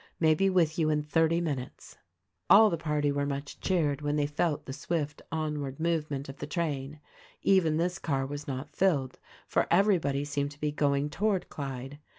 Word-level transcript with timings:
May 0.19 0.33
be 0.33 0.49
with 0.49 0.79
you 0.79 0.89
in 0.89 1.03
thirty 1.03 1.39
minutes." 1.41 1.99
All 2.49 2.71
the 2.71 2.75
party 2.75 3.11
were 3.11 3.27
much 3.27 3.59
cheered 3.59 4.01
when 4.01 4.15
they 4.15 4.25
felt 4.25 4.65
the 4.65 4.73
swift 4.73 5.21
onward 5.31 5.79
movement 5.79 6.27
of 6.27 6.37
the 6.37 6.47
train. 6.47 6.99
Even 7.43 7.77
this 7.77 7.99
car 7.99 8.25
was 8.25 8.47
not 8.47 8.75
filled, 8.75 9.19
for 9.47 9.67
everybody 9.69 10.25
seemed 10.25 10.49
to 10.53 10.59
be 10.59 10.71
going 10.71 11.11
toward 11.11 11.49
Clyde. 11.49 11.99